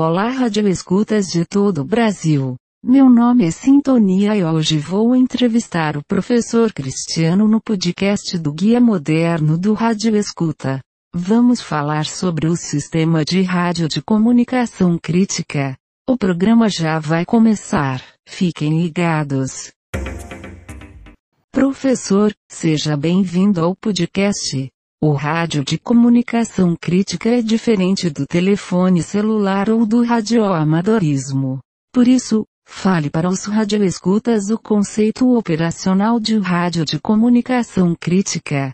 [0.00, 2.54] Olá rádio escutas de todo o Brasil.
[2.80, 8.80] Meu nome é Sintonia e hoje vou entrevistar o professor Cristiano no podcast do Guia
[8.80, 10.78] Moderno do Rádio Escuta.
[11.12, 15.76] Vamos falar sobre o sistema de rádio de comunicação crítica.
[16.08, 19.72] O programa já vai começar, fiquem ligados.
[21.50, 24.70] Professor, seja bem-vindo ao podcast.
[25.00, 31.60] O rádio de comunicação crítica é diferente do telefone celular ou do radioamadorismo.
[31.94, 38.72] Por isso, fale para os radioescutas o conceito operacional de rádio de comunicação crítica.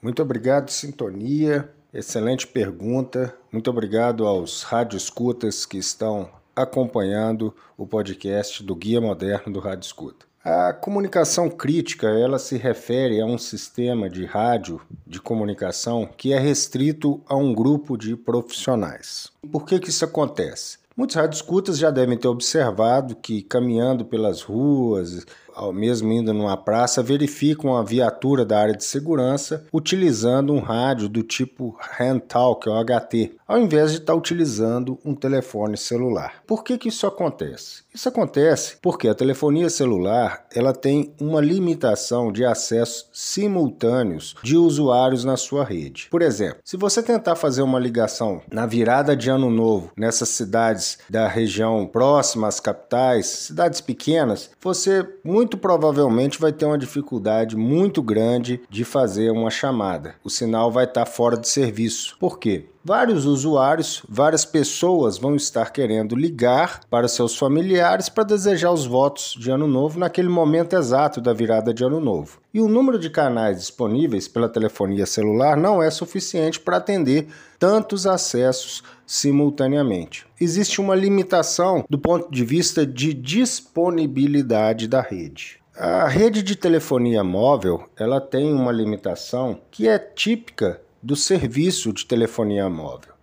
[0.00, 1.68] Muito obrigado, Sintonia.
[1.92, 3.36] Excelente pergunta.
[3.50, 10.24] Muito obrigado aos radioescutas que estão acompanhando o podcast do Guia Moderno do Rádio Escuta.
[10.48, 16.38] A comunicação crítica, ela se refere a um sistema de rádio de comunicação que é
[16.38, 19.28] restrito a um grupo de profissionais.
[19.50, 20.78] Por que que isso acontece?
[20.96, 27.02] Muitos radioescutas já devem ter observado que caminhando pelas ruas, ao mesmo indo numa praça,
[27.02, 33.34] verificam a viatura da área de segurança utilizando um rádio do tipo Handtalk ou HT,
[33.46, 36.42] ao invés de estar utilizando um telefone celular.
[36.46, 37.82] Por que, que isso acontece?
[37.96, 45.24] Isso acontece porque a telefonia celular ela tem uma limitação de acessos simultâneos de usuários
[45.24, 46.08] na sua rede.
[46.10, 50.98] Por exemplo, se você tentar fazer uma ligação na virada de ano novo nessas cidades
[51.08, 58.02] da região próxima às capitais, cidades pequenas, você muito provavelmente vai ter uma dificuldade muito
[58.02, 60.16] grande de fazer uma chamada.
[60.22, 62.14] O sinal vai estar fora de serviço.
[62.20, 62.66] Por quê?
[62.88, 69.34] Vários usuários, várias pessoas vão estar querendo ligar para seus familiares para desejar os votos
[69.36, 72.38] de ano novo naquele momento exato da virada de ano novo.
[72.54, 77.26] E o número de canais disponíveis pela telefonia celular não é suficiente para atender
[77.58, 80.24] tantos acessos simultaneamente.
[80.40, 85.58] Existe uma limitação do ponto de vista de disponibilidade da rede.
[85.76, 92.06] A rede de telefonia móvel, ela tem uma limitação que é típica do serviço de
[92.06, 93.14] telefonia móvel.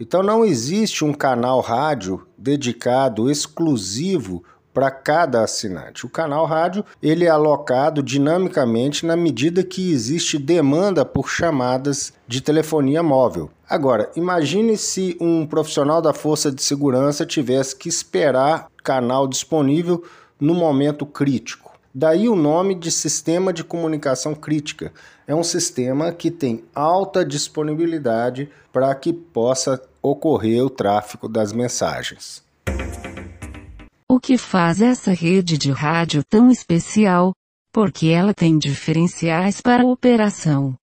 [0.00, 6.06] Então não existe um canal rádio dedicado exclusivo para cada assinante.
[6.06, 12.40] O canal rádio ele é alocado dinamicamente na medida que existe demanda por chamadas de
[12.40, 13.50] telefonia móvel.
[13.68, 20.04] Agora, imagine se um profissional da força de segurança tivesse que esperar canal disponível
[20.40, 21.67] no momento crítico.
[22.00, 24.92] Daí o nome de sistema de comunicação crítica.
[25.26, 32.40] É um sistema que tem alta disponibilidade para que possa ocorrer o tráfego das mensagens.
[34.08, 37.32] O que faz essa rede de rádio tão especial?
[37.72, 40.76] Porque ela tem diferenciais para a operação.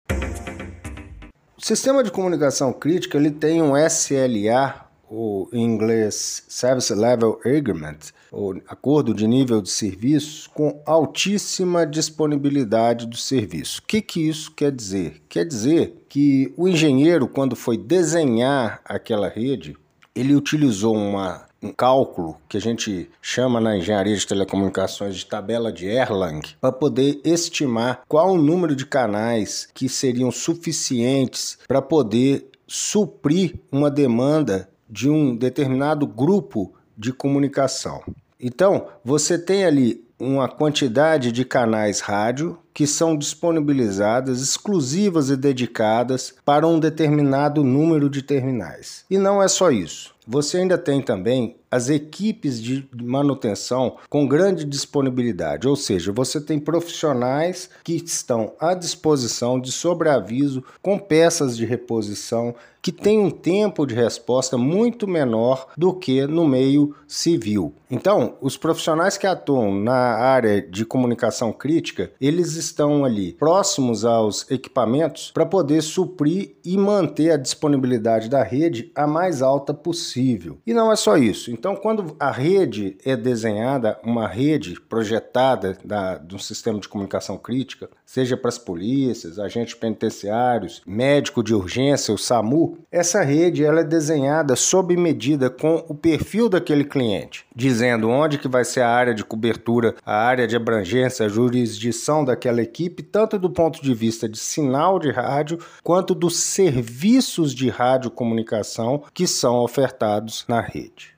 [1.58, 4.85] O sistema de comunicação crítica ele tem um SLA
[5.16, 8.00] o inglês Service Level Agreement,
[8.32, 13.80] ou acordo de nível de serviço, com altíssima disponibilidade do serviço.
[13.80, 15.22] O que, que isso quer dizer?
[15.30, 19.78] Quer dizer que o engenheiro, quando foi desenhar aquela rede,
[20.14, 25.72] ele utilizou uma, um cálculo que a gente chama na engenharia de telecomunicações de tabela
[25.72, 32.50] de Erlang para poder estimar qual o número de canais que seriam suficientes para poder
[32.68, 38.02] suprir uma demanda de um determinado grupo de comunicação.
[38.40, 46.36] Então, você tem ali uma quantidade de canais rádio que são disponibilizadas exclusivas e dedicadas
[46.44, 49.06] para um determinado número de terminais.
[49.10, 50.14] E não é só isso.
[50.28, 56.60] Você ainda tem também as equipes de manutenção com grande disponibilidade, ou seja, você tem
[56.60, 63.84] profissionais que estão à disposição de sobreaviso com peças de reposição que têm um tempo
[63.84, 67.74] de resposta muito menor do que no meio civil.
[67.90, 74.50] Então, os profissionais que atuam na área de comunicação crítica, eles estão ali próximos aos
[74.50, 80.58] equipamentos para poder suprir e manter a disponibilidade da rede a mais alta possível.
[80.66, 81.52] E não é só isso.
[81.52, 87.38] Então, quando a rede é desenhada, uma rede projetada da, de um sistema de comunicação
[87.38, 93.82] crítica, seja para as polícias, agentes penitenciários, médico de urgência, o SAMU, essa rede ela
[93.82, 98.90] é desenhada sob medida com o perfil daquele cliente, dizendo onde que vai ser a
[98.90, 103.94] área de cobertura, a área de abrangência, a jurisdição daquela equipe, tanto do ponto de
[103.94, 111.16] vista de sinal de rádio, quanto dos serviços de radiocomunicação que são ofertados na rede.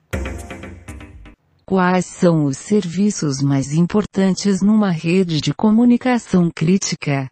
[1.64, 7.30] Quais são os serviços mais importantes numa rede de comunicação crítica?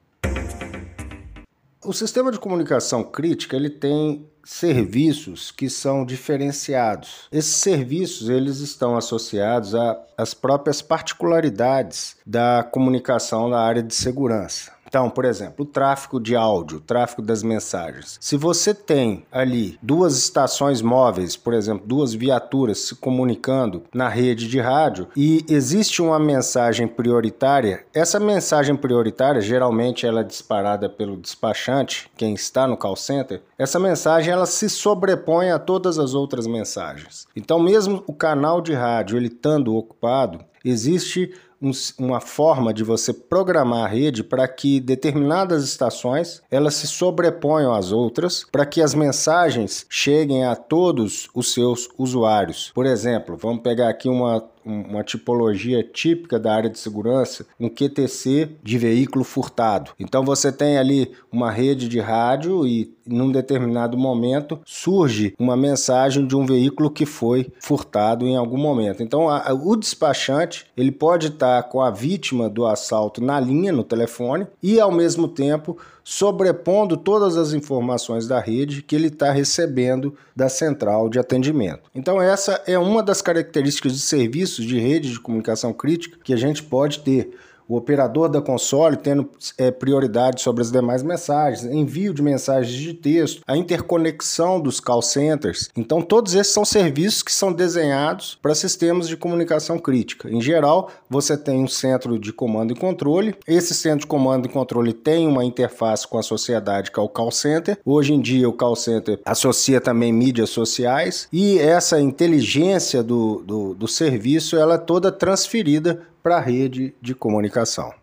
[1.83, 7.27] O sistema de comunicação crítica ele tem serviços que são diferenciados.
[7.33, 9.75] Esses serviços eles estão associados
[10.17, 14.76] às próprias particularidades da comunicação na área de segurança.
[14.89, 18.19] Então, por exemplo, o tráfego de áudio, o tráfego das mensagens.
[18.21, 24.49] Se você tem ali duas estações móveis, por exemplo, duas viaturas se comunicando na rede
[24.49, 31.17] de rádio e existe uma mensagem prioritária, essa mensagem prioritária, geralmente ela é disparada pelo
[31.17, 36.47] despachante, quem está no call center, essa mensagem ela se sobrepõe a todas as outras
[36.47, 37.27] mensagens.
[37.35, 43.13] Então, mesmo o canal de rádio ele estando ocupado, existe um, uma forma de você
[43.13, 48.95] programar a rede para que determinadas estações elas se sobreponham às outras, para que as
[48.95, 52.71] mensagens cheguem a todos os seus usuários.
[52.75, 58.51] Por exemplo, vamos pegar aqui uma uma tipologia típica da área de segurança, um QTC
[58.63, 59.93] de veículo furtado.
[59.99, 66.27] Então você tem ali uma rede de rádio e num determinado momento surge uma mensagem
[66.27, 69.03] de um veículo que foi furtado em algum momento.
[69.03, 73.85] Então a, o despachante ele pode estar com a vítima do assalto na linha no
[73.85, 80.15] telefone e ao mesmo tempo sobrepondo todas as informações da rede que ele está recebendo
[80.37, 81.91] da central de atendimento.
[81.95, 86.37] Então, essa é uma das características de serviços de rede de comunicação crítica que a
[86.37, 87.37] gente pode ter
[87.69, 89.29] o operador da console tendo
[89.59, 95.03] é, prioridade sobre as demais mensagens, envio de mensagens de texto, a interconexão dos call
[95.03, 95.69] centers.
[95.77, 100.31] Então, todos esses são serviços que são desenhados para sistemas de comunicação crítica.
[100.31, 103.35] Em geral, você tem um centro de comando e controle.
[103.47, 107.09] Esse centro de comando e controle tem uma interface com a sociedade, que é o
[107.09, 107.79] call center.
[107.85, 113.75] Hoje em dia, o call center associa também mídias sociais e essa inteligência do, do,
[113.75, 117.95] do serviço ela é toda transferida para a rede de comunicação.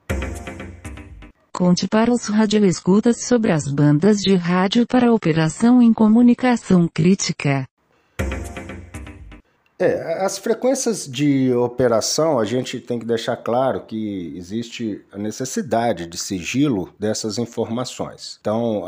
[1.52, 7.68] Conte para os radioescutas sobre as bandas de rádio para operação em comunicação crítica.
[9.84, 16.08] É, as frequências de operação, a gente tem que deixar claro que existe a necessidade
[16.08, 18.38] de sigilo dessas informações.
[18.40, 18.86] Então,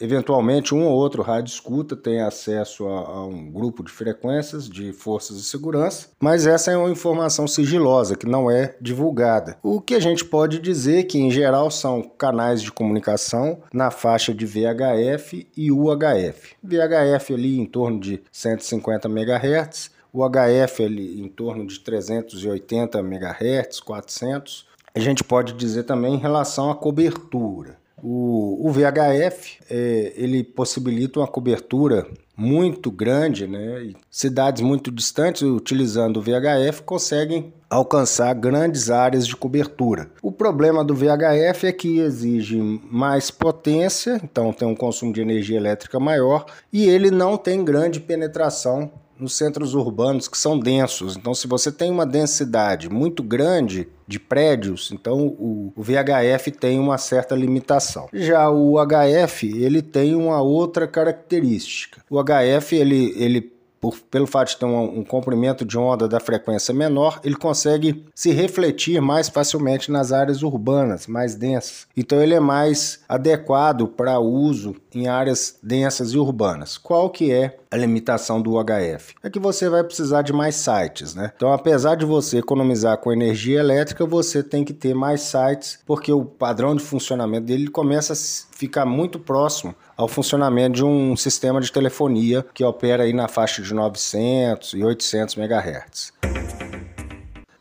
[0.00, 5.36] eventualmente, um ou outro rádio escuta tem acesso a, um grupo de frequências de forças
[5.36, 9.56] de segurança, mas essa é uma informação sigilosa que não é divulgada.
[9.62, 14.34] O que a gente pode dizer que, em geral, são canais de comunicação na faixa
[14.34, 16.56] de VHF e UHF.
[16.60, 23.80] VHF ali em torno de 150 MHz o HF ali em torno de 380 MHz,
[23.80, 24.64] 400.
[24.94, 27.76] A gente pode dizer também em relação à cobertura.
[28.00, 32.06] O, o VHF é, ele possibilita uma cobertura
[32.36, 33.82] muito grande, né?
[33.82, 40.10] E cidades muito distantes, utilizando o VHF, conseguem alcançar grandes áreas de cobertura.
[40.22, 42.56] O problema do VHF é que exige
[42.88, 47.98] mais potência, então tem um consumo de energia elétrica maior, e ele não tem grande
[48.00, 51.16] penetração nos centros urbanos que são densos.
[51.16, 56.78] Então, se você tem uma densidade muito grande de prédios, então o, o, VHF tem
[56.78, 58.08] uma certa limitação.
[58.12, 62.02] Já o HF, ele tem uma outra característica.
[62.10, 63.53] O HF, ele, ele
[63.84, 68.02] por, pelo fato de ter um, um, comprimento de onda da frequência menor, ele consegue
[68.14, 71.86] se refletir mais facilmente nas áreas urbanas, mais densas.
[71.94, 76.78] Então ele é mais adequado para uso em áreas densas e urbanas.
[76.78, 79.16] Qual que é a limitação do HF?
[79.22, 81.32] É que você vai precisar de mais sites, né?
[81.36, 86.12] Então, apesar de você economizar com energia elétrica, você tem que ter mais sites, porque
[86.12, 88.16] o padrão de funcionamento dele começa a
[88.54, 93.62] ficar muito próximo ao funcionamento de um sistema de telefonia que opera aí na faixa
[93.62, 96.12] de 900 e 800 MHz.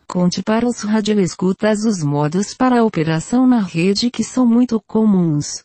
[0.07, 5.63] Conte para os radioescutas os modos para a operação na rede que são muito comuns.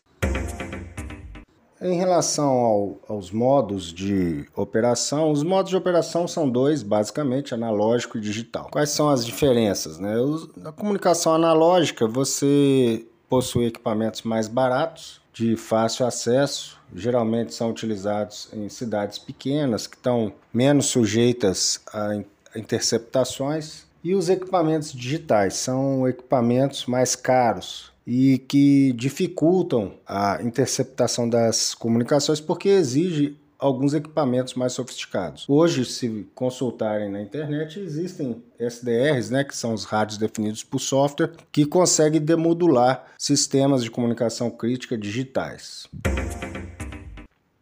[1.81, 8.17] Em relação ao, aos modos de operação, os modos de operação são dois, basicamente, analógico
[8.17, 8.67] e digital.
[8.69, 9.97] Quais são as diferenças?
[9.97, 10.15] Né?
[10.57, 18.67] Na comunicação analógica, você possui equipamentos mais baratos, de fácil acesso, geralmente são utilizados em
[18.67, 22.21] cidades pequenas, que estão menos sujeitas a
[22.55, 23.87] interceptações.
[24.03, 32.41] E os equipamentos digitais são equipamentos mais caros, e que dificultam a interceptação das comunicações
[32.41, 35.45] porque exige alguns equipamentos mais sofisticados.
[35.47, 41.33] Hoje, se consultarem na internet, existem SDRs, né, que são os rádios definidos por software,
[41.51, 45.87] que conseguem demodular sistemas de comunicação crítica digitais.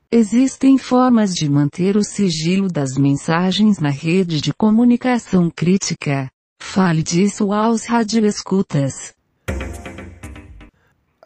[0.10, 6.30] Existem formas de manter o sigilo das mensagens na rede de comunicação crítica.
[6.62, 9.17] Fale disso aos radioescutas.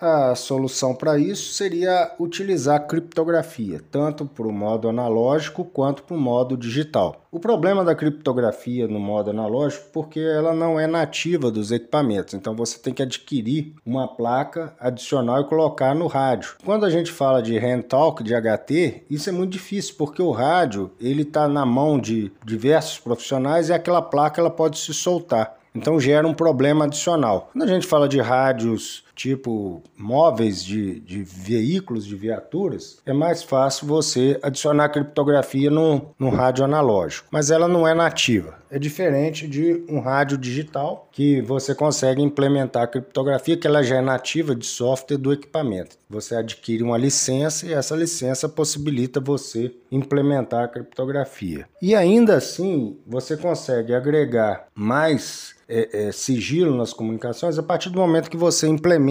[0.01, 6.19] A solução para isso seria utilizar criptografia, tanto para o modo analógico quanto para o
[6.19, 7.21] modo digital.
[7.31, 12.55] O problema da criptografia no modo analógico porque ela não é nativa dos equipamentos, então
[12.55, 16.55] você tem que adquirir uma placa adicional e colocar no rádio.
[16.65, 20.89] Quando a gente fala de handtalk, de HT, isso é muito difícil porque o rádio
[20.99, 25.61] ele está na mão de diversos profissionais e aquela placa ela pode se soltar.
[25.73, 27.49] Então gera um problema adicional.
[27.53, 33.43] Quando a gente fala de rádios tipo móveis de, de veículos, de viaturas, é mais
[33.43, 37.27] fácil você adicionar criptografia no, no rádio analógico.
[37.29, 38.59] Mas ela não é nativa.
[38.71, 43.97] É diferente de um rádio digital que você consegue implementar a criptografia, que ela já
[43.97, 45.97] é nativa de software do equipamento.
[46.09, 51.67] Você adquire uma licença e essa licença possibilita você implementar a criptografia.
[51.81, 57.99] E ainda assim, você consegue agregar mais é, é, sigilo nas comunicações a partir do
[57.99, 59.10] momento que você implementa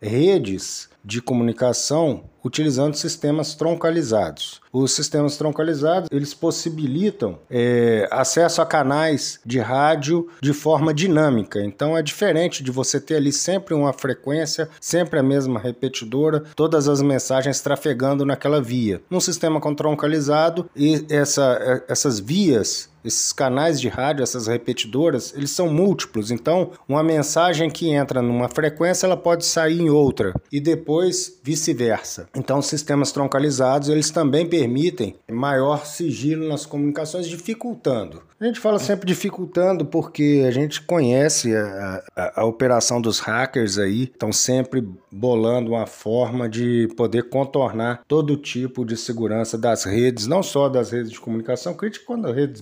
[0.00, 4.60] redes de comunicação utilizando sistemas troncalizados.
[4.72, 11.62] Os sistemas troncalizados eles possibilitam é, acesso a canais de rádio de forma dinâmica.
[11.62, 16.88] Então é diferente de você ter ali sempre uma frequência, sempre a mesma repetidora, todas
[16.88, 19.00] as mensagens trafegando naquela via.
[19.10, 25.34] Num sistema com troncalizado, e essa, é, essas vias esses canais de rádio, essas repetidoras,
[25.34, 26.30] eles são múltiplos.
[26.30, 32.28] Então, uma mensagem que entra numa frequência, ela pode sair em outra e depois vice-versa.
[32.34, 38.22] Então, sistemas troncalizados, eles também permitem maior sigilo nas comunicações, dificultando.
[38.40, 43.78] A gente fala sempre dificultando porque a gente conhece a, a, a operação dos hackers
[43.78, 50.28] aí, estão sempre bolando uma forma de poder contornar todo tipo de segurança das redes,
[50.28, 52.60] não só das redes de comunicação crítica, quanto redes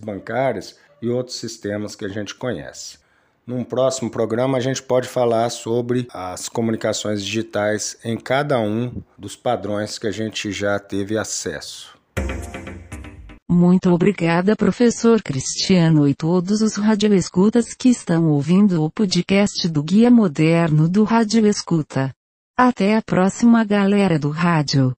[1.01, 2.99] e outros sistemas que a gente conhece.
[3.47, 9.37] Num próximo programa, a gente pode falar sobre as comunicações digitais em cada um dos
[9.37, 11.97] padrões que a gente já teve acesso.
[13.49, 20.11] Muito obrigada, professor Cristiano, e todos os radioescutas que estão ouvindo o podcast do Guia
[20.11, 22.13] Moderno do Rádio Escuta.
[22.59, 24.93] Até a próxima, galera do rádio.